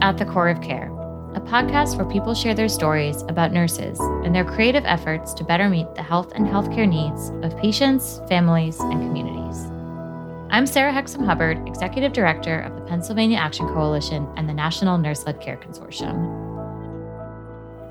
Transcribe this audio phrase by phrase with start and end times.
[0.00, 0.88] At the Core of Care,
[1.34, 5.68] a podcast where people share their stories about nurses and their creative efforts to better
[5.68, 9.64] meet the health and healthcare needs of patients, families, and communities.
[10.50, 15.26] I'm Sarah Hexem Hubbard, Executive Director of the Pennsylvania Action Coalition and the National Nurse
[15.26, 16.44] Led Care Consortium.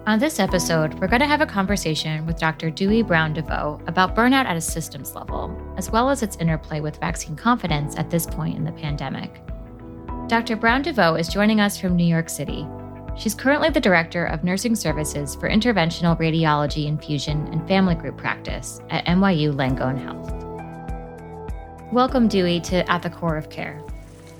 [0.06, 2.70] On this episode, we're going to have a conversation with Dr.
[2.70, 7.00] Dewi Brown DeVeaux about burnout at a systems level, as well as its interplay with
[7.00, 9.42] vaccine confidence at this point in the pandemic.
[10.28, 10.56] Dr.
[10.56, 12.66] Brown DeVeaux is joining us from New York City.
[13.18, 18.80] She's currently the Director of Nursing Services for Interventional Radiology Infusion and Family Group Practice
[18.90, 20.32] at NYU Langone Health.
[21.92, 23.84] Welcome, Dewi, to At the Core of Care.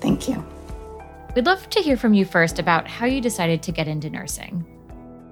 [0.00, 0.42] Thank you.
[1.36, 4.64] We'd love to hear from you first about how you decided to get into nursing.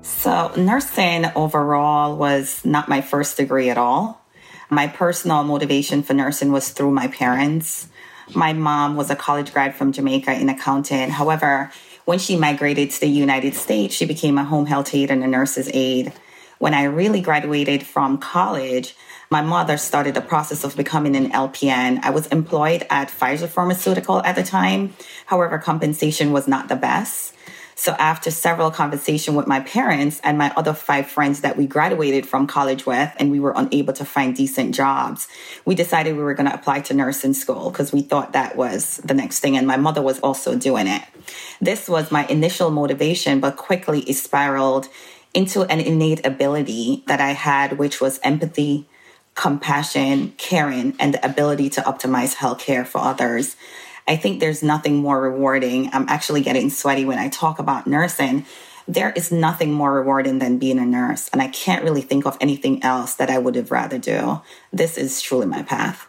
[0.03, 4.21] So, nursing overall was not my first degree at all.
[4.69, 7.89] My personal motivation for nursing was through my parents.
[8.35, 11.11] My mom was a college grad from Jamaica in accounting.
[11.11, 11.71] However,
[12.05, 15.27] when she migrated to the United States, she became a home health aide and a
[15.27, 16.13] nurse's aide.
[16.59, 18.95] When I really graduated from college,
[19.31, 22.01] my mother started the process of becoming an LPN.
[22.03, 24.95] I was employed at Pfizer Pharmaceutical at the time.
[25.27, 27.32] However, compensation was not the best.
[27.75, 32.27] So after several conversation with my parents and my other five friends that we graduated
[32.27, 35.29] from college with, and we were unable to find decent jobs,
[35.65, 38.99] we decided we were going to apply to nursing school because we thought that was
[38.99, 39.57] the next thing.
[39.57, 41.03] And my mother was also doing it.
[41.61, 44.89] This was my initial motivation, but quickly it spiraled
[45.35, 48.87] into an innate ability that I had, which was empathy,
[49.35, 53.57] compassion, caring, and the ability to optimize healthcare for others.
[54.07, 55.91] I think there's nothing more rewarding.
[55.93, 58.45] I'm actually getting sweaty when I talk about nursing.
[58.89, 61.29] There is nothing more rewarding than being a nurse.
[61.33, 64.41] And I can't really think of anything else that I would have rather do.
[64.73, 66.09] This is truly my path.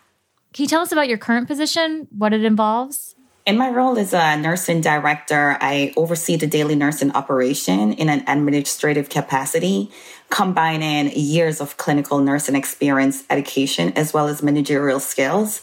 [0.53, 3.15] Can you tell us about your current position, what it involves?
[3.45, 8.23] In my role as a nursing director, I oversee the daily nursing operation in an
[8.25, 9.91] administrative capacity,
[10.29, 15.61] combining years of clinical nursing experience, education, as well as managerial skills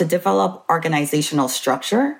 [0.00, 2.16] to develop organizational structure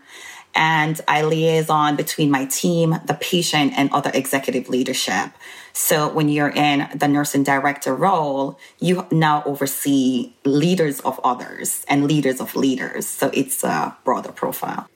[0.54, 5.30] and I liaison between my team, the patient, and other executive leadership.
[5.72, 12.06] So when you're in the nursing director role, you now oversee leaders of others and
[12.06, 13.06] leaders of leaders.
[13.06, 14.86] So it's a broader profile.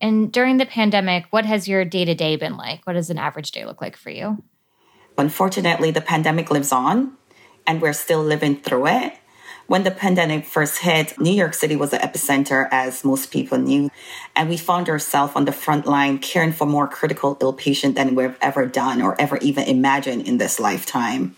[0.00, 2.86] And during the pandemic, what has your day to day been like?
[2.86, 4.42] What does an average day look like for you?
[5.18, 7.18] Unfortunately, the pandemic lives on
[7.66, 9.12] and we're still living through it.
[9.70, 13.88] When the pandemic first hit, New York City was the epicenter, as most people knew.
[14.34, 18.16] And we found ourselves on the front line caring for more critical ill patients than
[18.16, 21.36] we've ever done or ever even imagined in this lifetime.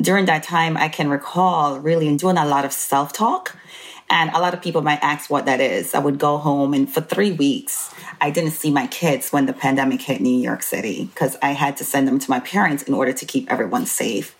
[0.00, 3.56] During that time, I can recall really doing a lot of self talk.
[4.08, 5.96] And a lot of people might ask what that is.
[5.96, 9.52] I would go home, and for three weeks, I didn't see my kids when the
[9.52, 12.94] pandemic hit New York City because I had to send them to my parents in
[12.94, 14.36] order to keep everyone safe.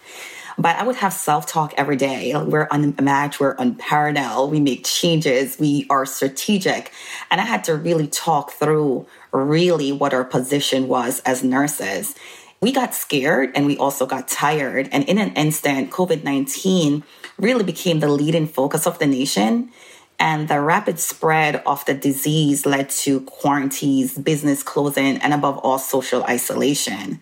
[0.57, 2.35] But I would have self talk every day.
[2.37, 6.93] We're unmatched, we're unparalleled, we make changes, we are strategic.
[7.31, 12.15] And I had to really talk through really what our position was as nurses.
[12.61, 14.89] We got scared and we also got tired.
[14.93, 17.03] And in an instant, COVID 19
[17.39, 19.71] really became the leading focus of the nation.
[20.19, 25.79] And the rapid spread of the disease led to quarantines, business closing, and above all,
[25.79, 27.21] social isolation.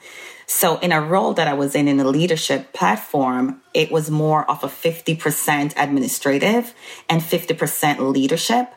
[0.54, 4.48] So, in a role that I was in in a leadership platform, it was more
[4.50, 6.74] of a 50% administrative
[7.08, 8.68] and 50% leadership.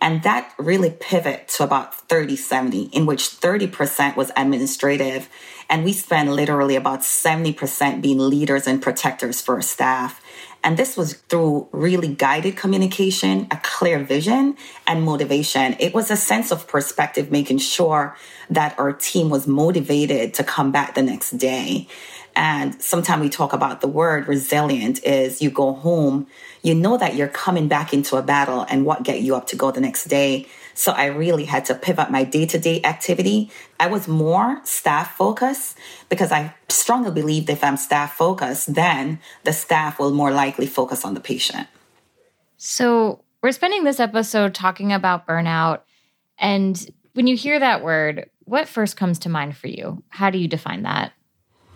[0.00, 5.28] And that really pivot to about 30 70, in which 30% was administrative.
[5.70, 10.20] And we spent literally about 70% being leaders and protectors for our staff.
[10.62, 14.56] And this was through really guided communication, a clear vision,
[14.86, 15.74] and motivation.
[15.78, 18.16] It was a sense of perspective, making sure
[18.50, 21.88] that our team was motivated to come back the next day.
[22.36, 26.26] And sometimes we talk about the word resilient is you go home,
[26.62, 29.56] you know that you're coming back into a battle and what get you up to
[29.56, 30.46] go the next day.
[30.74, 33.50] So I really had to pivot my day to day activity.
[33.78, 35.76] I was more staff focused
[36.08, 41.04] because I strongly believe if I'm staff focused, then the staff will more likely focus
[41.04, 41.68] on the patient.
[42.56, 45.80] So we're spending this episode talking about burnout.
[46.38, 46.78] And
[47.14, 50.02] when you hear that word, what first comes to mind for you?
[50.08, 51.12] How do you define that?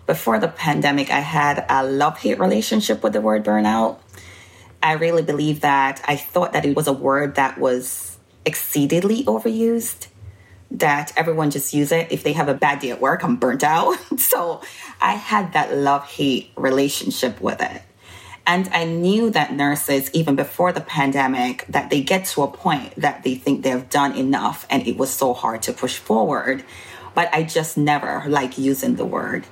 [0.05, 3.97] Before the pandemic, I had a love hate relationship with the word burnout.
[4.83, 8.14] I really believe that I thought that it was a word that was
[8.45, 10.07] exceedingly overused,
[10.71, 12.11] that everyone just use it.
[12.11, 13.97] If they have a bad day at work, I'm burnt out.
[14.19, 14.61] so
[15.01, 17.81] I had that love hate relationship with it.
[18.47, 22.93] And I knew that nurses, even before the pandemic, that they get to a point
[22.95, 26.63] that they think they've done enough and it was so hard to push forward.
[27.15, 29.45] but I just never like using the word.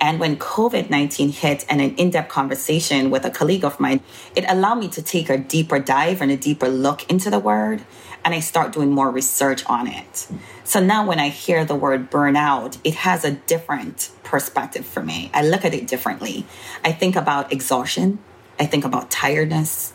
[0.00, 4.00] And when COVID 19 hit and an in depth conversation with a colleague of mine,
[4.34, 7.82] it allowed me to take a deeper dive and a deeper look into the word.
[8.26, 10.26] And I start doing more research on it.
[10.64, 15.30] So now when I hear the word burnout, it has a different perspective for me.
[15.32, 16.44] I look at it differently.
[16.84, 18.18] I think about exhaustion,
[18.58, 19.92] I think about tiredness,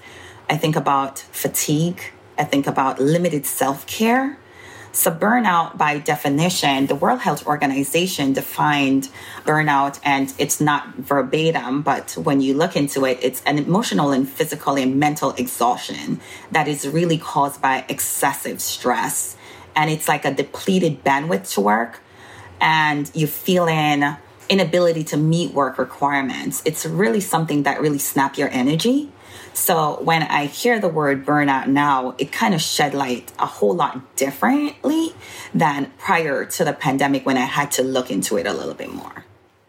[0.50, 2.01] I think about fatigue,
[2.38, 4.38] I think about limited self care.
[4.94, 9.08] So, burnout, by definition, the World Health Organization defined
[9.46, 14.28] burnout, and it's not verbatim, but when you look into it, it's an emotional and
[14.30, 16.20] physical and mental exhaustion
[16.52, 19.38] that is really caused by excessive stress.
[19.78, 22.02] And it's like a depleted bandwidth to work,
[22.60, 24.18] and you feel in
[24.50, 26.62] inability to meet work requirements.
[26.66, 29.10] It's really something that really snap your energy
[29.54, 33.75] so when I hear the word burnout now, it kind of shed light a whole
[33.75, 35.13] lot differently
[35.54, 38.92] than prior to the pandemic when I had to look into it a little bit
[38.92, 39.25] more.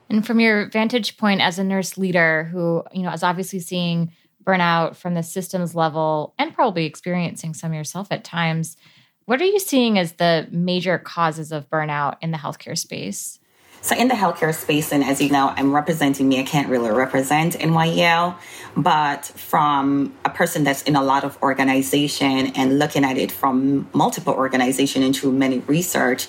[0.09, 4.13] And from your vantage point as a nurse leader who, you know, is obviously seeing
[4.45, 8.77] burnout from the systems level and probably experiencing some yourself at times,
[9.25, 13.39] what are you seeing as the major causes of burnout in the healthcare space?
[13.83, 16.39] So in the healthcare space, and as you know, I'm representing me.
[16.39, 18.37] I can't really represent NYEL,
[18.77, 23.89] but from a person that's in a lot of organization and looking at it from
[23.93, 26.29] multiple organization and through many research,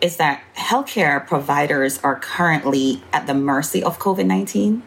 [0.00, 4.80] is that healthcare providers are currently at the mercy of COVID-19.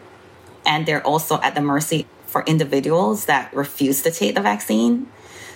[0.66, 5.08] And they're also at the mercy for individuals that refuse to take the vaccine.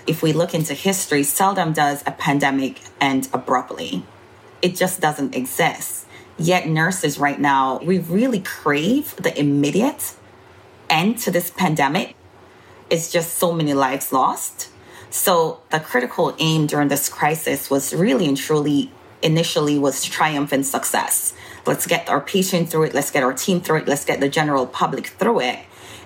[0.06, 4.04] If we look into history, seldom does a pandemic end abruptly.
[4.62, 6.06] It just doesn't exist
[6.42, 10.14] Yet, nurses right now, we really crave the immediate
[10.90, 12.16] end to this pandemic.
[12.90, 14.68] It's just so many lives lost.
[15.08, 18.90] So, the critical aim during this crisis was really and truly
[19.22, 21.32] initially was triumph and success.
[21.64, 24.28] Let's get our patient through it, let's get our team through it, let's get the
[24.28, 25.60] general public through it.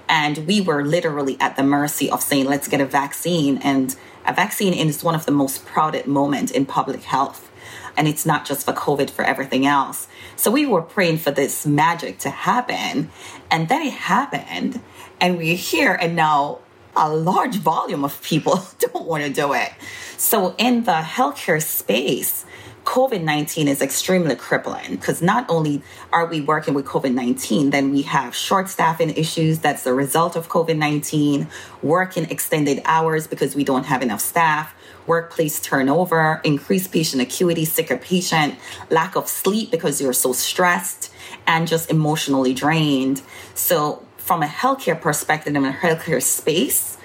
[0.07, 3.57] And we were literally at the mercy of saying, let's get a vaccine.
[3.63, 3.97] And
[4.27, 7.51] a vaccine is one of the most proudest moments in public health.
[7.97, 10.09] And it's not just for COVID, for everything else.
[10.37, 13.11] So we were praying for this magic to happen.
[13.51, 14.81] And then it happened.
[15.21, 15.95] And we're here.
[15.95, 16.61] And now
[16.95, 19.73] a large volume of people don't want to do it.
[20.17, 22.45] So in the healthcare space,
[22.87, 27.91] COVID 19 is extremely crippling because not only are we working with COVID 19, then
[27.93, 31.49] we have short staffing issues that's the result of COVID 19,
[31.83, 34.73] working extended hours because we don't have enough staff,
[35.07, 38.55] workplace turnover, increased patient acuity, sicker patient,
[38.89, 41.13] lack of sleep because you're so stressed
[41.45, 43.21] and just emotionally drained.
[43.55, 46.96] So, from a healthcare perspective in a healthcare space,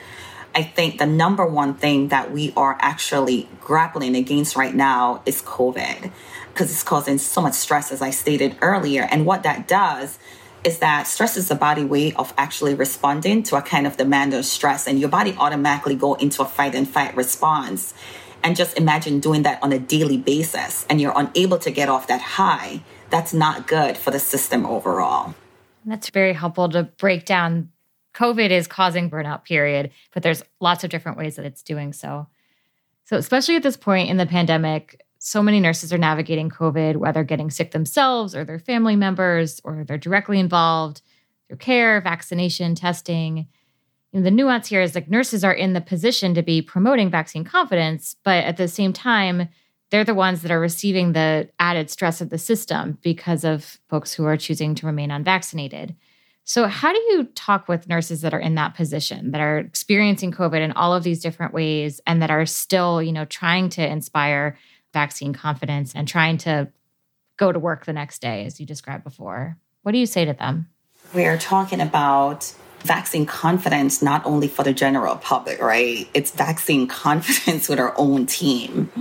[0.53, 5.41] I think the number one thing that we are actually grappling against right now is
[5.41, 6.11] COVID
[6.49, 9.07] because it's causing so much stress, as I stated earlier.
[9.09, 10.19] And what that does
[10.63, 14.33] is that stress is the body way of actually responding to a kind of demand
[14.33, 17.93] or stress and your body automatically go into a fight and fight response.
[18.43, 22.07] And just imagine doing that on a daily basis and you're unable to get off
[22.07, 22.83] that high.
[23.09, 25.33] That's not good for the system overall.
[25.85, 27.70] That's very helpful to break down
[28.13, 32.27] covid is causing burnout period but there's lots of different ways that it's doing so
[33.05, 37.23] so especially at this point in the pandemic so many nurses are navigating COVID, whether
[37.23, 41.03] getting sick themselves or their family members, or they're directly involved
[41.47, 43.47] through care, vaccination, testing.
[44.13, 48.15] The nuance here is like nurses are in the position to be promoting vaccine confidence,
[48.23, 49.47] but at the same time,
[49.91, 54.13] they're the ones that are receiving the added stress of the system because of folks
[54.13, 55.95] who are choosing to remain unvaccinated.
[56.51, 60.33] So, how do you talk with nurses that are in that position, that are experiencing
[60.33, 63.87] COVID in all of these different ways, and that are still, you know, trying to
[63.87, 64.57] inspire
[64.91, 66.67] vaccine confidence and trying to
[67.37, 69.55] go to work the next day, as you described before.
[69.83, 70.67] What do you say to them?
[71.15, 76.09] We are talking about vaccine confidence not only for the general public, right?
[76.13, 78.91] It's vaccine confidence with our own team.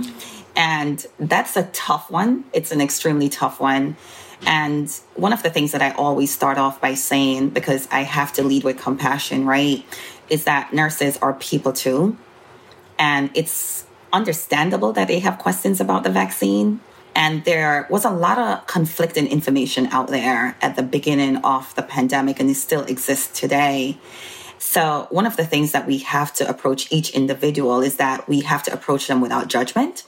[0.55, 2.45] And that's a tough one.
[2.53, 3.97] It's an extremely tough one.
[4.45, 8.33] And one of the things that I always start off by saying, because I have
[8.33, 9.85] to lead with compassion, right,
[10.29, 12.17] is that nurses are people too.
[12.97, 16.81] And it's understandable that they have questions about the vaccine.
[17.15, 21.83] And there was a lot of conflicting information out there at the beginning of the
[21.83, 23.97] pandemic, and it still exists today.
[24.59, 28.41] So, one of the things that we have to approach each individual is that we
[28.41, 30.05] have to approach them without judgment.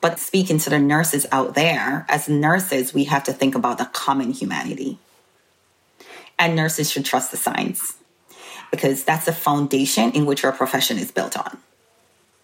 [0.00, 3.84] But speaking to the nurses out there, as nurses, we have to think about the
[3.86, 4.98] common humanity.
[6.38, 7.98] And nurses should trust the science
[8.70, 11.58] because that's the foundation in which our profession is built on.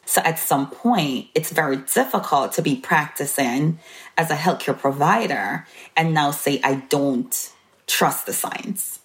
[0.04, 3.80] So at some point, it's very difficult to be practicing
[4.16, 7.52] as a healthcare provider and now say, I don't
[7.86, 9.00] trust the science.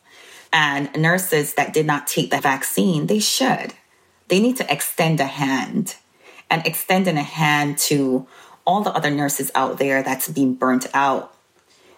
[0.54, 3.74] And nurses that did not take the vaccine, they should.
[4.28, 5.96] They need to extend a hand
[6.50, 8.28] and extending a hand to
[8.66, 11.36] all the other nurses out there that's being burnt out.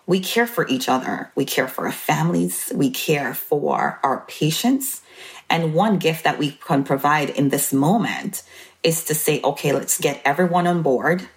[0.05, 1.32] We care for each other.
[1.36, 2.72] We care for our families.
[2.75, 5.01] We care for our patients.
[5.50, 8.43] And one gift that we can provide in this moment
[8.82, 11.27] is to say, okay, let's get everyone on board.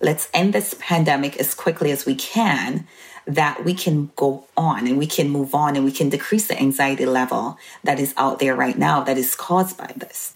[0.00, 2.86] Let's end this pandemic as quickly as we can
[3.26, 6.60] that we can go on and we can move on and we can decrease the
[6.60, 10.34] anxiety level that is out there right now that is caused by this.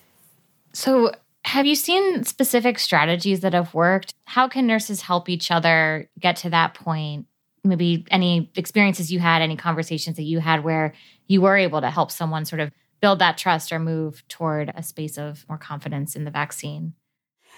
[0.72, 1.12] So,
[1.48, 4.12] have you seen specific strategies that have worked?
[4.26, 7.26] How can nurses help each other get to that point?
[7.64, 10.92] Maybe any experiences you had, any conversations that you had where
[11.26, 14.82] you were able to help someone sort of build that trust or move toward a
[14.82, 16.92] space of more confidence in the vaccine?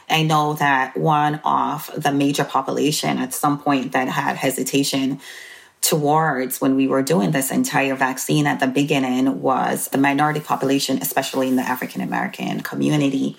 [0.08, 5.20] I know that one of the major population at some point that had hesitation
[5.80, 10.98] towards when we were doing this entire vaccine at the beginning was the minority population,
[11.02, 13.36] especially in the African American community.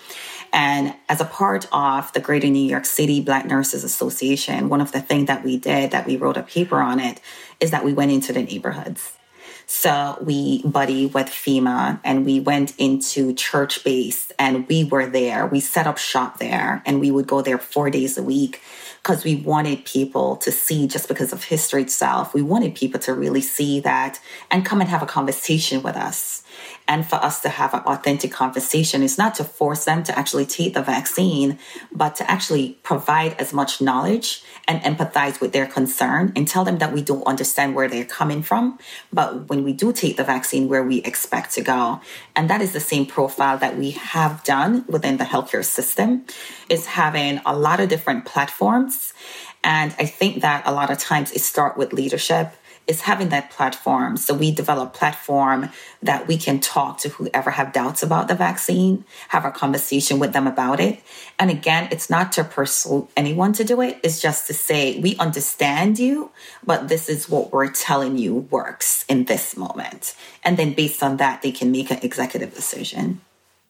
[0.53, 4.91] And as a part of the Greater New York City Black Nurses Association, one of
[4.91, 7.21] the things that we did, that we wrote a paper on it,
[7.59, 9.13] is that we went into the neighborhoods
[9.73, 15.47] so we buddy with FEMA and we went into church base and we were there.
[15.47, 18.61] We set up shop there and we would go there four days a week
[19.01, 22.33] because we wanted people to see just because of history itself.
[22.33, 24.19] We wanted people to really see that
[24.51, 26.43] and come and have a conversation with us
[26.91, 30.45] and for us to have an authentic conversation is not to force them to actually
[30.45, 31.57] take the vaccine,
[31.89, 36.79] but to actually provide as much knowledge and empathize with their concern and tell them
[36.79, 38.77] that we don't understand where they're coming from.
[39.13, 42.01] But when we do take the vaccine, where we expect to go.
[42.35, 46.25] And that is the same profile that we have done within the healthcare system,
[46.67, 49.13] is having a lot of different platforms.
[49.63, 52.53] And I think that a lot of times it starts with leadership
[52.91, 54.17] is having that platform.
[54.17, 55.69] So we develop platform
[56.03, 60.33] that we can talk to whoever have doubts about the vaccine, have a conversation with
[60.33, 60.99] them about it.
[61.39, 63.99] And again, it's not to persuade anyone to do it.
[64.03, 66.31] It's just to say, we understand you,
[66.63, 70.13] but this is what we're telling you works in this moment.
[70.43, 73.21] And then based on that, they can make an executive decision.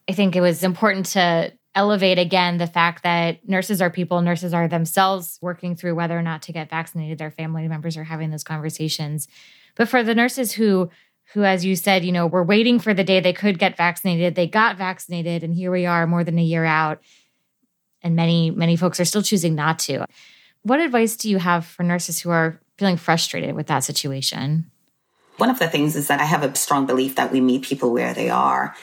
[0.09, 4.53] I think it was important to elevate again the fact that nurses are people, nurses
[4.53, 7.17] are themselves working through whether or not to get vaccinated.
[7.17, 9.27] Their family members are having those conversations.
[9.75, 10.89] But for the nurses who
[11.33, 14.35] who as you said, you know, were waiting for the day they could get vaccinated,
[14.35, 17.01] they got vaccinated and here we are more than a year out
[18.01, 20.05] and many many folks are still choosing not to.
[20.63, 24.69] What advice do you have for nurses who are feeling frustrated with that situation?
[25.37, 27.91] One of the things is that I have a strong belief that we meet people
[27.91, 28.75] where they are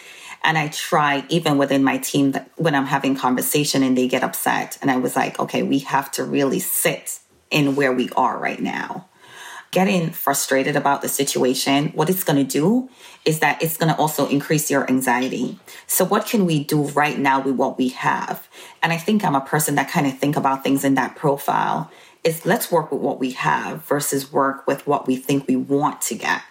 [0.42, 4.22] and I try, even within my team, that when I'm having conversation and they get
[4.22, 7.18] upset, and I was like, okay, we have to really sit
[7.50, 9.08] in where we are right now.
[9.70, 12.88] Getting frustrated about the situation, what it's going to do
[13.26, 15.58] is that it's going to also increase your anxiety.
[15.86, 18.48] So, what can we do right now with what we have?
[18.82, 21.90] And I think I'm a person that kind of think about things in that profile.
[22.24, 26.00] Is let's work with what we have versus work with what we think we want
[26.02, 26.42] to get,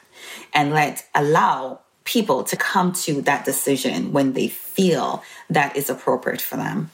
[0.53, 6.41] and let allow people to come to that decision when they feel that is appropriate
[6.41, 6.89] for them.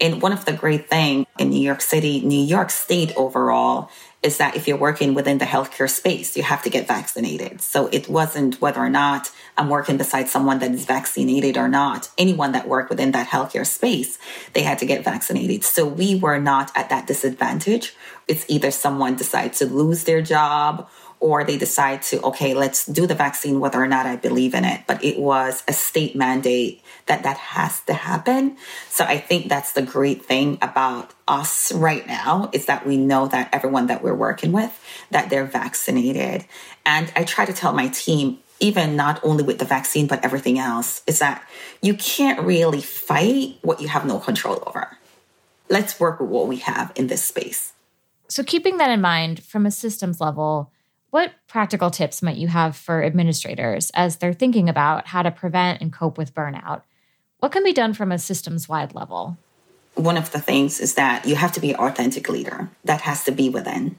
[0.00, 3.90] And one of the great things in New York City, New York State overall,
[4.22, 7.60] is that if you're working within the healthcare space, you have to get vaccinated.
[7.60, 12.10] So it wasn't whether or not I'm working beside someone that is vaccinated or not.
[12.18, 14.18] Anyone that worked within that healthcare space,
[14.52, 15.62] they had to get vaccinated.
[15.64, 17.94] So we were not at that disadvantage.
[18.26, 20.88] It's either someone decides to lose their job
[21.20, 24.64] or they decide to, okay, let's do the vaccine whether or not I believe in
[24.64, 24.82] it.
[24.86, 28.56] But it was a state mandate that that has to happen.
[28.90, 33.28] So I think that's the great thing about us right now is that we know
[33.28, 34.78] that everyone that we're working with,
[35.10, 36.44] that they're vaccinated.
[36.84, 40.58] And I try to tell my team, even not only with the vaccine, but everything
[40.58, 41.42] else, is that
[41.82, 44.96] you can't really fight what you have no control over.
[45.68, 47.72] Let's work with what we have in this space.
[48.28, 50.72] So, keeping that in mind from a systems level,
[51.10, 55.80] what practical tips might you have for administrators as they're thinking about how to prevent
[55.80, 56.82] and cope with burnout?
[57.38, 59.38] What can be done from a systems wide level?
[59.94, 62.70] One of the things is that you have to be an authentic leader.
[62.84, 63.96] That has to be within.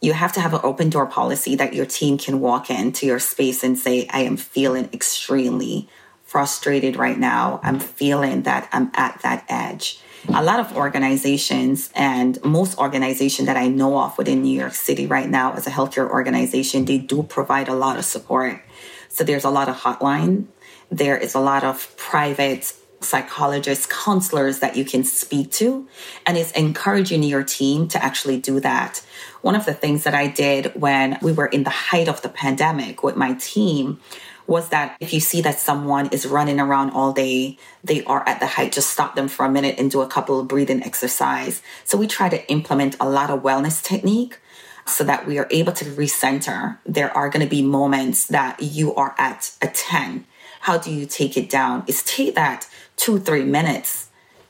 [0.00, 3.20] You have to have an open door policy that your team can walk into your
[3.20, 5.88] space and say, I am feeling extremely
[6.24, 7.60] frustrated right now.
[7.62, 13.56] I'm feeling that I'm at that edge a lot of organizations and most organizations that
[13.56, 17.22] I know of within New York City right now as a healthcare organization, they do
[17.22, 18.62] provide a lot of support.
[19.08, 20.46] So there's a lot of hotline.
[20.90, 25.88] There is a lot of private psychologists, counselors that you can speak to,
[26.24, 29.04] and it's encouraging your team to actually do that.
[29.40, 32.28] One of the things that I did when we were in the height of the
[32.28, 34.00] pandemic with my team
[34.46, 38.40] was that if you see that someone is running around all day, they are at
[38.40, 41.62] the height, just stop them for a minute and do a couple of breathing exercise.
[41.84, 44.38] So we try to implement a lot of wellness technique
[44.86, 46.78] so that we are able to recenter.
[46.84, 50.26] There are going to be moments that you are at a 10.
[50.60, 51.84] How do you take it down?
[51.86, 54.08] Is take that two, three minutes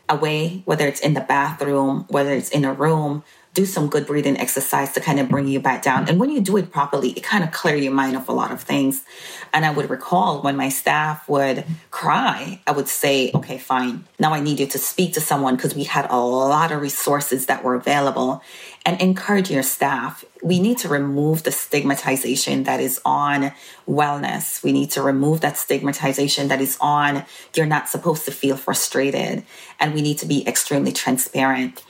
[0.08, 4.38] away, whether it's in the bathroom, whether it's in a room, do some good breathing
[4.38, 6.08] exercise to kind of bring you back down.
[6.08, 8.50] And when you do it properly, it kind of clear your mind of a lot
[8.50, 9.04] of things.
[9.52, 14.04] And I would recall when my staff would cry, I would say, okay, fine.
[14.18, 17.46] Now I need you to speak to someone because we had a lot of resources
[17.46, 18.42] that were available
[18.86, 20.24] and encourage your staff.
[20.42, 23.52] We need to remove the stigmatization that is on
[23.86, 24.62] wellness.
[24.62, 29.44] We need to remove that stigmatization that is on you're not supposed to feel frustrated.
[29.78, 31.82] And we need to be extremely transparent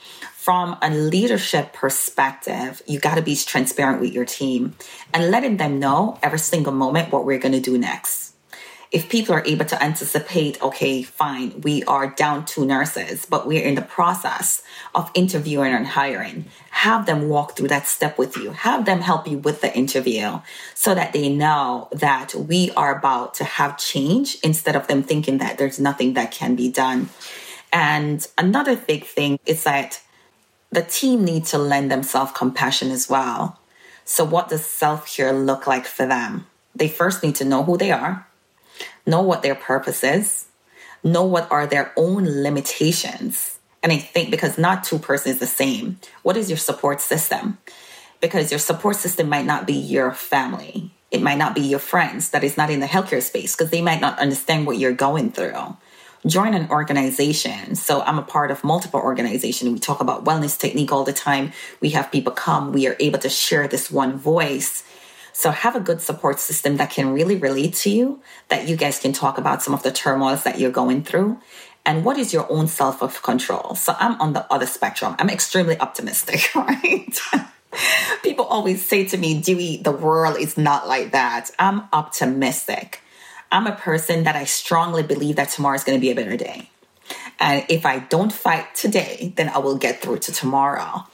[0.43, 4.75] from a leadership perspective, you got to be transparent with your team
[5.13, 8.33] and letting them know every single moment what we're going to do next.
[8.91, 13.63] If people are able to anticipate, okay, fine, we are down two nurses, but we're
[13.63, 14.61] in the process
[14.93, 18.51] of interviewing and hiring, have them walk through that step with you.
[18.51, 20.41] Have them help you with the interview
[20.73, 25.37] so that they know that we are about to have change instead of them thinking
[25.37, 27.07] that there's nothing that can be done.
[27.71, 30.01] And another big thing is that
[30.73, 33.59] the team need to lend themselves compassion as well.
[34.05, 36.47] So, what does self care look like for them?
[36.75, 38.27] They first need to know who they are,
[39.05, 40.47] know what their purpose is,
[41.03, 43.59] know what are their own limitations.
[43.83, 47.59] And I think because not two persons the same, what is your support system?
[48.19, 50.91] Because your support system might not be your family.
[51.11, 53.81] It might not be your friends that is not in the healthcare space because they
[53.81, 55.77] might not understand what you're going through
[56.25, 57.75] join an organization.
[57.75, 59.71] So I'm a part of multiple organizations.
[59.71, 61.51] We talk about wellness technique all the time.
[61.81, 62.71] We have people come.
[62.71, 64.83] We are able to share this one voice.
[65.33, 68.99] So have a good support system that can really relate to you, that you guys
[68.99, 71.39] can talk about some of the turmoils that you're going through.
[71.85, 73.75] And what is your own self of control?
[73.75, 75.15] So I'm on the other spectrum.
[75.19, 77.19] I'm extremely optimistic, right?
[78.21, 81.49] People always say to me, Dewi, the world is not like that.
[81.59, 83.02] I'm optimistic.
[83.53, 86.35] I'm a person that I strongly believe that tomorrow is going to be a better
[86.35, 86.71] day.
[87.39, 91.05] And if I don't fight today, then I will get through to tomorrow.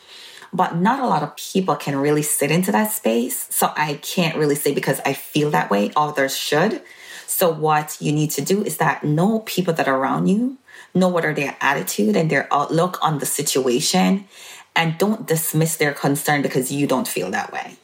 [0.53, 3.47] But not a lot of people can really sit into that space.
[3.53, 6.81] So I can't really say because I feel that way, others should.
[7.27, 10.57] So what you need to do is that know people that are around you,
[10.95, 14.29] know what are their attitude and their outlook on the situation,
[14.77, 17.75] and don't dismiss their concern because you don't feel that way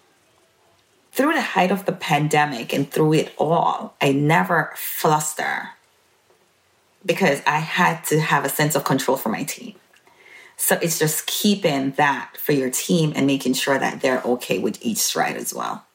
[1.16, 5.70] through the height of the pandemic and through it all, I never fluster
[7.06, 9.76] because I had to have a sense of control for my team.
[10.58, 14.78] So it's just keeping that for your team and making sure that they're okay with
[14.82, 15.86] each stride as well.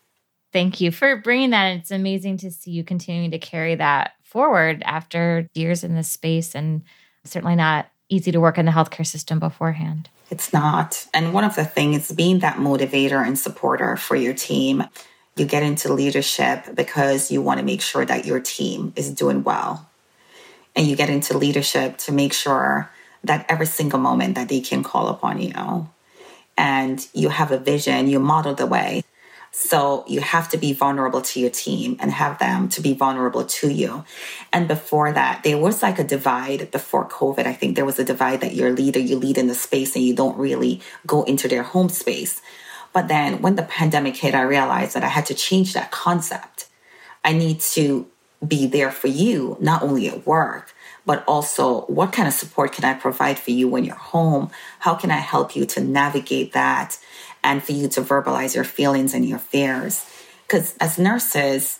[0.55, 1.77] Thank you for bringing that.
[1.77, 6.55] It's amazing to see you continuing to carry that forward after years in this space
[6.55, 6.83] and
[7.25, 10.09] certainly not easy to work in the healthcare system beforehand.
[10.31, 11.07] It's not.
[11.13, 14.85] And one of the things being that motivator and supporter for your team
[15.41, 19.43] you get into leadership because you want to make sure that your team is doing
[19.43, 19.89] well.
[20.77, 22.91] And you get into leadership to make sure
[23.25, 25.89] that every single moment that they can call upon you.
[26.59, 29.03] And you have a vision, you model the way.
[29.51, 33.45] So you have to be vulnerable to your team and have them to be vulnerable
[33.45, 34.05] to you.
[34.53, 37.47] And before that, there was like a divide before COVID.
[37.47, 39.97] I think there was a divide that you're a leader, you lead in the space
[39.97, 42.43] and you don't really go into their home space.
[42.93, 46.67] But then when the pandemic hit, I realized that I had to change that concept.
[47.25, 48.07] I need to
[48.47, 50.75] be there for you, not only at work,
[51.05, 54.51] but also what kind of support can I provide for you when you're home?
[54.81, 56.99] How can I help you to navigate that
[57.45, 60.07] and for you to verbalize your feelings and your fears?
[60.47, 61.79] Because as nurses,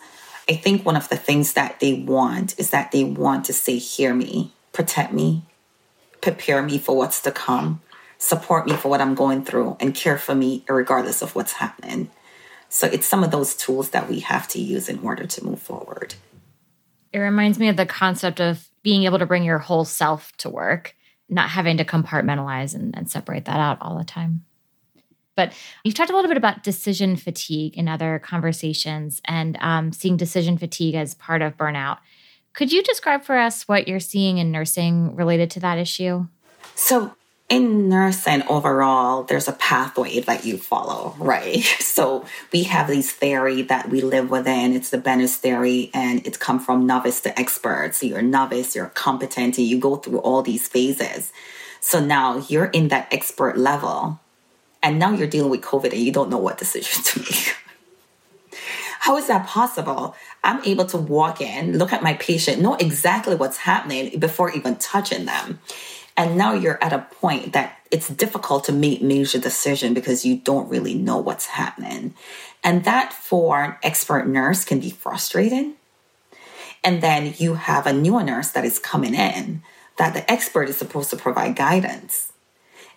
[0.49, 3.79] I think one of the things that they want is that they want to say,
[3.79, 5.43] hear me, protect me,
[6.21, 7.81] prepare me for what's to come
[8.21, 12.11] support me for what I'm going through and care for me regardless of what's happening.
[12.69, 15.61] So it's some of those tools that we have to use in order to move
[15.61, 16.15] forward.
[17.13, 20.51] It reminds me of the concept of being able to bring your whole self to
[20.51, 20.95] work,
[21.31, 24.45] not having to compartmentalize and, and separate that out all the time.
[25.35, 30.19] But you've talked a little bit about decision fatigue in other conversations and um, seeing
[30.19, 31.99] decision fatigue as part of burnout.
[32.53, 36.27] Could you describe for us what you're seeing in nursing related to that issue?
[36.75, 37.15] So,
[37.51, 41.65] in nursing overall, there's a pathway that you follow, right?
[42.01, 44.73] So we have these theory that we live within.
[44.75, 47.95] It's the Benner's theory, and it's come from novice to expert.
[47.95, 51.31] So you're novice, you're competent, and you go through all these phases.
[51.81, 54.19] So now you're in that expert level,
[54.83, 57.57] and now you're dealing with COVID, and you don't know what decision to make.
[59.01, 60.15] How is that possible?
[60.43, 64.77] I'm able to walk in, look at my patient, know exactly what's happening before even
[64.77, 65.59] touching them.
[66.21, 70.37] And now you're at a point that it's difficult to make major decision because you
[70.37, 72.13] don't really know what's happening.
[72.63, 75.77] And that for an expert nurse can be frustrating.
[76.85, 79.63] And then you have a newer nurse that is coming in
[79.97, 82.35] that the expert is supposed to provide guidance.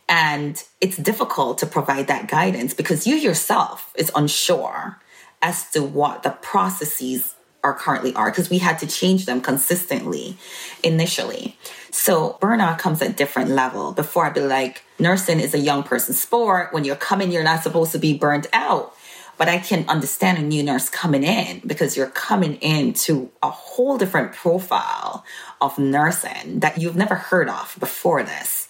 [0.09, 4.99] And it's difficult to provide that guidance because you yourself is unsure
[5.41, 10.37] as to what the processes are currently are because we had to change them consistently
[10.83, 11.57] initially.
[11.91, 13.93] So burnout comes at different level.
[13.93, 16.73] Before I'd be like, nursing is a young person's sport.
[16.73, 18.95] When you're coming, you're not supposed to be burnt out.
[19.37, 23.97] But I can understand a new nurse coming in because you're coming into a whole
[23.97, 25.25] different profile
[25.59, 28.67] of nursing that you've never heard of before this.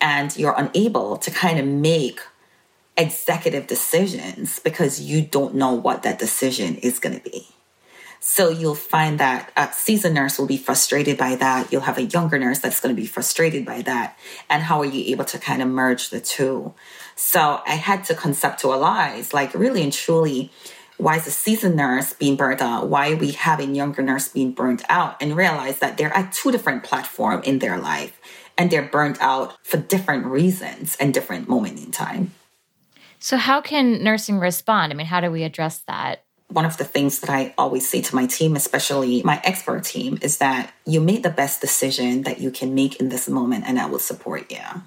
[0.00, 2.20] And you're unable to kind of make
[2.96, 7.46] executive decisions because you don't know what that decision is going to be.
[8.24, 11.72] So you'll find that a seasoned nurse will be frustrated by that.
[11.72, 14.16] You'll have a younger nurse that's going to be frustrated by that.
[14.48, 16.72] And how are you able to kind of merge the two?
[17.16, 20.52] So I had to conceptualize, like, really and truly,
[20.98, 22.88] why is a seasoned nurse being burnt out?
[22.88, 25.20] Why are we having younger nurse being burnt out?
[25.20, 28.20] And realize that they're at two different platforms in their life
[28.56, 32.30] and they're burnt out for different reasons and different moment in time.
[33.18, 34.92] So how can nursing respond?
[34.92, 36.24] I mean, how do we address that?
[36.52, 40.18] One of the things that I always say to my team, especially my expert team,
[40.20, 43.78] is that you made the best decision that you can make in this moment, and
[43.78, 44.82] I will support you.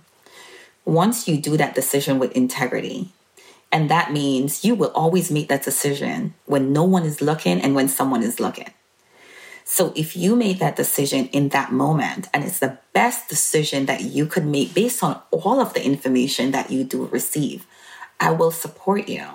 [0.85, 3.09] Once you do that decision with integrity,
[3.71, 7.73] and that means you will always make that decision when no one is looking and
[7.73, 8.69] when someone is looking.
[9.63, 14.01] So if you made that decision in that moment, and it's the best decision that
[14.01, 17.65] you could make based on all of the information that you do receive,
[18.19, 19.25] I will support you.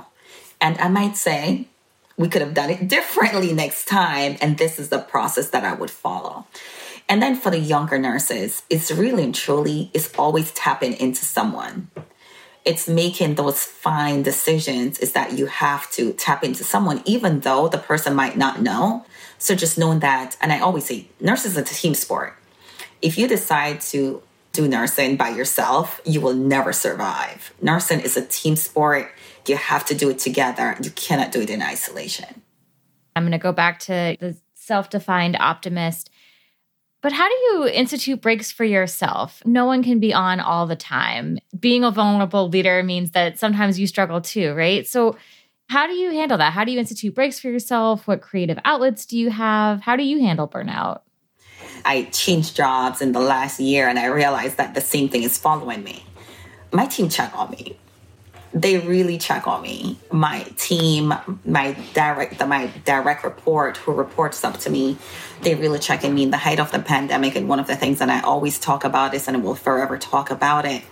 [0.61, 1.67] And I might say,
[2.21, 4.37] we could have done it differently next time.
[4.43, 6.47] And this is the process that I would follow.
[7.09, 11.91] And then for the younger nurses, it's really and truly, it's always tapping into someone.
[12.67, 17.69] It's making those fine decisions is that you have to tap into someone, even though
[17.69, 19.07] the person might not know.
[19.39, 22.37] So just knowing that, and I always say, nurses is a team sport.
[23.01, 27.55] If you decide to do nursing by yourself, you will never survive.
[27.63, 29.11] Nursing is a team sport.
[29.51, 30.77] You have to do it together.
[30.81, 32.43] You cannot do it in isolation.
[33.17, 36.09] I'm going to go back to the self defined optimist.
[37.03, 39.43] But how do you institute breaks for yourself?
[39.45, 41.41] No one can be on all the time.
[41.59, 44.87] Being a vulnerable leader means that sometimes you struggle too, right?
[44.87, 45.17] So,
[45.69, 46.53] how do you handle that?
[46.53, 48.07] How do you institute breaks for yourself?
[48.07, 49.81] What creative outlets do you have?
[49.81, 51.01] How do you handle burnout?
[51.85, 55.39] I changed jobs in the last year and I realized that the same thing is
[55.39, 56.05] following me.
[56.73, 57.77] My team check on me.
[58.53, 59.99] They really check on me.
[60.11, 64.99] My team, my direct my direct report who reports up to me,
[65.43, 67.37] they really check in me in the height of the pandemic.
[67.37, 70.31] And one of the things that I always talk about is and will forever talk
[70.31, 70.83] about it.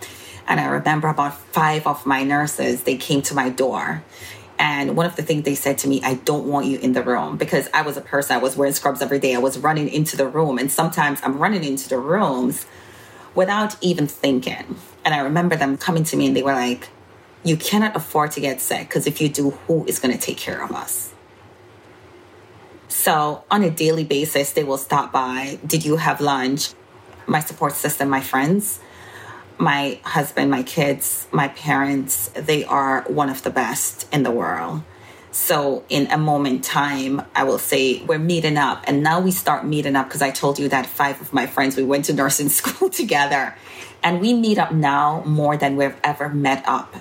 [0.47, 4.03] And I remember about five of my nurses, they came to my door
[4.59, 7.01] and one of the things they said to me, I don't want you in the
[7.01, 9.33] room because I was a person, I was wearing scrubs every day.
[9.33, 10.59] I was running into the room.
[10.59, 12.65] And sometimes I'm running into the rooms
[13.33, 14.75] without even thinking.
[15.05, 16.89] And I remember them coming to me and they were like,
[17.43, 20.37] You cannot afford to get sick because if you do, who is going to take
[20.37, 21.13] care of us?
[22.89, 25.59] So on a daily basis, they will stop by.
[25.65, 26.71] Did you have lunch?
[27.27, 28.79] My support system, my friends,
[29.57, 34.81] my husband, my kids, my parents, they are one of the best in the world.
[35.31, 38.83] So, in a moment time, I will say we're meeting up.
[38.87, 41.77] And now we start meeting up because I told you that five of my friends,
[41.77, 43.55] we went to nursing school together.
[44.01, 46.95] And we meet up now more than we've ever met up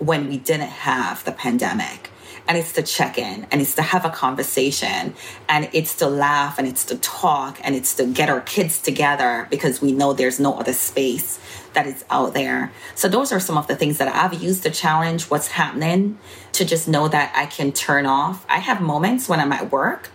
[0.00, 2.10] when we didn't have the pandemic
[2.48, 5.14] and it's to check in and it's to have a conversation
[5.48, 9.46] and it's to laugh and it's to talk and it's to get our kids together
[9.50, 11.38] because we know there's no other space
[11.74, 12.72] that is out there.
[12.96, 16.18] So those are some of the things that I've used to challenge what's happening
[16.52, 18.44] to just know that I can turn off.
[18.48, 20.10] I have moments when I'm at work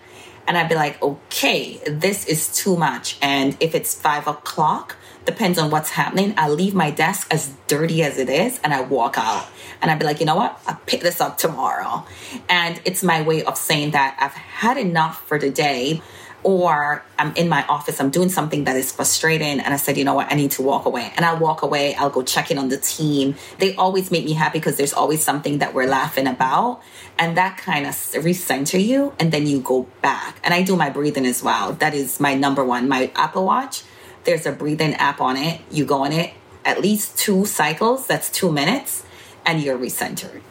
[0.48, 3.18] and I'd be like, okay, this is too much.
[3.22, 6.34] And if it's five o'clock, depends on what's happening.
[6.38, 9.48] I leave my desk as dirty as it is and I walk out.
[9.82, 10.60] And I'd be like, you know what?
[10.68, 12.06] I'll pick this up tomorrow.
[12.48, 16.02] And it's my way of saying that I've had enough for the day.
[16.46, 20.04] or I'm in my office, I'm doing something that is frustrating, and I said, you
[20.04, 21.12] know what, I need to walk away.
[21.16, 23.34] And I walk away, I'll go check in on the team.
[23.58, 26.82] They always make me happy because there's always something that we're laughing about.
[27.18, 30.40] And that kind of recenter you, and then you go back.
[30.44, 31.74] And I do my breathing as well.
[31.74, 32.88] That is my number one.
[32.88, 33.82] My Apple Watch,
[34.26, 35.62] there's a breathing app on it.
[35.72, 36.34] You go on it
[36.66, 39.06] at least two cycles, that's two minutes,
[39.46, 40.42] and you're recentered.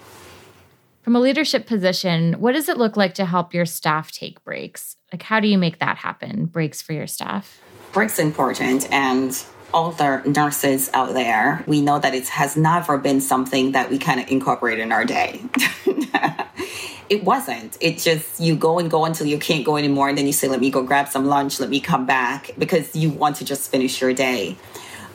[1.02, 4.96] From a leadership position, what does it look like to help your staff take breaks?
[5.12, 6.46] Like, how do you make that happen?
[6.46, 7.60] Breaks for your staff?
[7.92, 8.90] Breaks important.
[8.90, 9.30] And
[9.74, 13.98] all the nurses out there, we know that it has never been something that we
[13.98, 15.42] kind of incorporate in our day.
[17.10, 17.76] it wasn't.
[17.80, 20.08] It just, you go and go until you can't go anymore.
[20.08, 22.94] And then you say, let me go grab some lunch, let me come back because
[22.94, 24.56] you want to just finish your day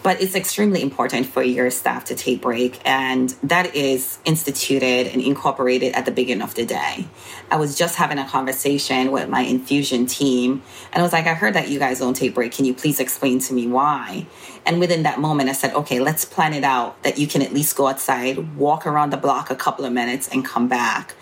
[0.02, 5.22] but it's extremely important for your staff to take break and that is instituted and
[5.22, 7.08] incorporated at the beginning of the day.
[7.52, 11.34] I was just having a conversation with my infusion team and i was like i
[11.34, 12.52] heard that you guys don't take break.
[12.52, 14.26] Can you please explain to me why?
[14.66, 17.54] And within that moment i said okay let's plan it out that you can at
[17.54, 21.16] least go outside walk around the block a couple of minutes and come back.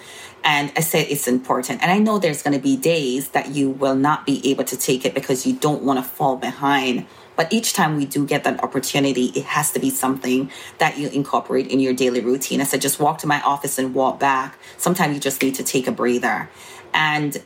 [0.44, 1.82] And I said it's important.
[1.82, 4.78] And I know there's going to be days that you will not be able to
[4.78, 7.06] take it because you don't want to fall behind
[7.38, 11.08] but each time we do get that opportunity, it has to be something that you
[11.10, 12.60] incorporate in your daily routine.
[12.60, 14.58] I said, just walk to my office and walk back.
[14.78, 16.50] Sometimes you just need to take a breather.
[16.94, 17.42] And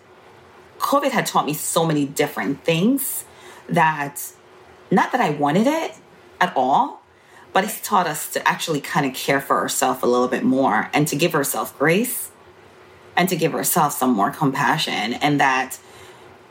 [0.79, 3.25] COVID had taught me so many different things
[3.67, 4.31] that
[4.89, 5.93] not that I wanted it
[6.39, 7.01] at all,
[7.53, 10.89] but it's taught us to actually kind of care for ourselves a little bit more
[10.93, 12.31] and to give ourselves grace
[13.17, 15.79] and to give ourselves some more compassion and that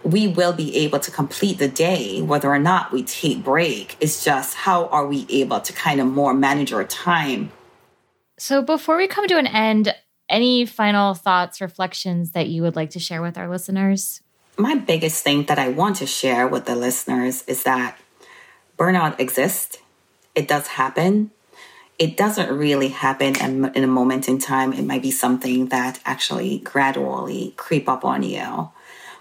[0.02, 3.96] we will be able to complete the day whether or not we take break.
[4.00, 7.52] It's just how are we able to kind of more manage our time?
[8.38, 9.94] So before we come to an end
[10.30, 14.22] any final thoughts reflections that you would like to share with our listeners?
[14.56, 17.98] My biggest thing that i want to share with the listeners is that
[18.78, 19.78] burnout exists.
[20.34, 21.32] It does happen.
[21.98, 24.72] It doesn't really happen in, a moment in time.
[24.72, 28.70] It might be something that actually gradually creep up on you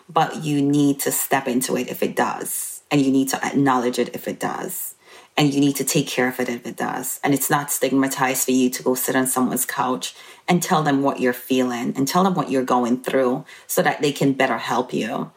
[0.10, 2.82] but you need to step into it if it does.
[2.92, 4.96] And you need to acknowledge it if it does.
[5.38, 7.20] And you need to take care of it if it does.
[7.24, 10.16] And it's not stigmatized for you to go sit on someone's couch
[10.48, 14.02] and tell them what you're feeling and tell them what you're going through so that
[14.02, 15.32] they can better help you.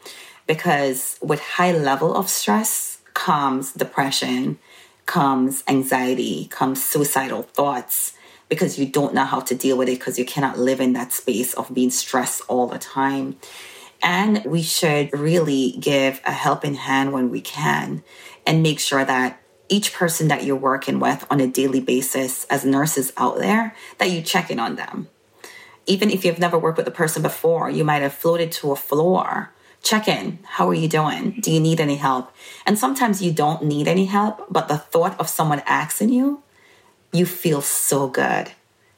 [0.47, 4.59] Because with high level of stress comes depression,
[5.07, 8.15] comes anxiety, comes suicidal thoughts
[8.49, 11.13] because you don't know how to deal with it because you cannot live in that
[11.13, 13.37] space of being stressed all the time.
[14.03, 18.03] And we should really give a helping hand when we can
[18.45, 22.65] and make sure that each person that you're working with on a daily basis as
[22.65, 25.09] nurses out there, that you check in on them.
[25.87, 28.77] Even if you've never worked with a person before, you might have floated to a
[28.77, 29.53] floor.
[29.83, 30.41] Check in.
[30.45, 31.39] How are you doing?
[31.41, 32.33] Do you need any help?
[32.67, 36.43] And sometimes you don't need any help, but the thought of someone asking you,
[37.13, 38.53] you feel so good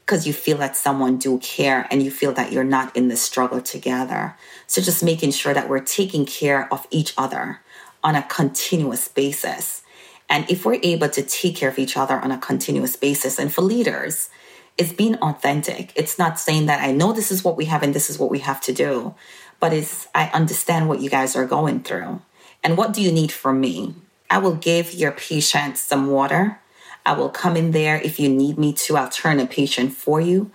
[0.04, 3.16] because you feel that someone do care and you feel that you're not in the
[3.16, 4.36] struggle together.
[4.66, 7.60] So just making sure that we're taking care of each other
[8.02, 9.82] on a continuous basis.
[10.28, 13.52] And if we're able to take care of each other on a continuous basis, and
[13.52, 14.28] for leaders,
[14.76, 15.92] it's being authentic.
[15.96, 18.30] It's not saying that I know this is what we have and this is what
[18.30, 19.14] we have to do,
[19.60, 22.20] but it's I understand what you guys are going through.
[22.62, 23.94] And what do you need from me?
[24.28, 26.60] I will give your patient some water
[27.06, 28.96] I will come in there if you need me to.
[28.96, 30.50] I'll turn a patient for you.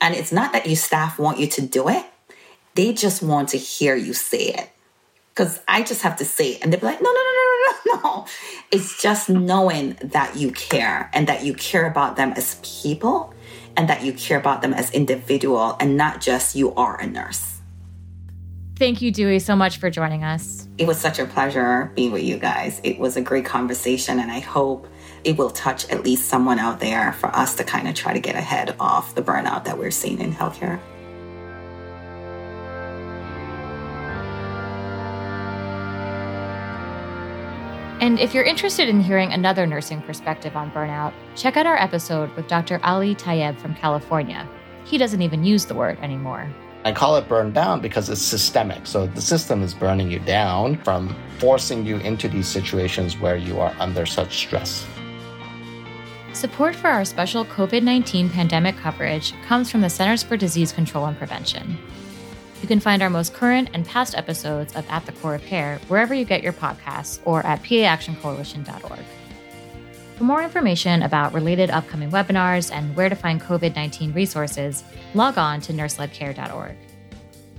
[0.00, 2.04] And it's not that your staff want you to do it,
[2.74, 4.70] they just want to hear you say it.
[5.34, 6.62] Because I just have to say it.
[6.62, 8.26] And they'll be like, no, no, no, no, no, no.
[8.70, 13.34] It's just knowing that you care and that you care about them as people
[13.76, 17.60] and that you care about them as individual and not just you are a nurse.
[18.76, 20.68] Thank you, Dewi, so much for joining us.
[20.78, 22.80] It was such a pleasure being with you guys.
[22.84, 24.86] It was a great conversation, and I hope
[25.24, 28.20] it will touch at least someone out there for us to kind of try to
[28.20, 30.80] get ahead of the burnout that we're seeing in healthcare.
[38.00, 42.34] And if you're interested in hearing another nursing perspective on burnout, check out our episode
[42.36, 42.80] with Dr.
[42.84, 44.48] Ali Tayeb from California.
[44.84, 46.48] He doesn't even use the word anymore.
[46.84, 48.86] I call it burn down because it's systemic.
[48.86, 53.58] So the system is burning you down from forcing you into these situations where you
[53.58, 54.86] are under such stress.
[56.34, 61.06] Support for our special COVID 19 pandemic coverage comes from the Centers for Disease Control
[61.06, 61.78] and Prevention.
[62.60, 65.80] You can find our most current and past episodes of At the Core of Care
[65.88, 69.04] wherever you get your podcasts or at paactioncoalition.org.
[70.16, 75.38] For more information about related upcoming webinars and where to find COVID 19 resources, log
[75.38, 76.76] on to nurseledcare.org.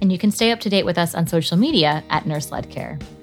[0.01, 2.69] And you can stay up to date with us on social media at nurseledcare.
[2.69, 3.18] Care.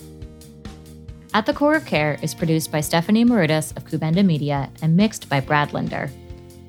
[1.36, 5.28] At the Core of Care is produced by Stephanie Marudas of Kouvenda Media and mixed
[5.28, 6.08] by Brad Linder.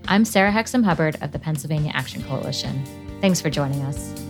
[0.10, 2.84] I'm Sarah Hexem Hubbard of the Pennsylvania Action Coalition.
[3.22, 4.27] Thanks for joining us.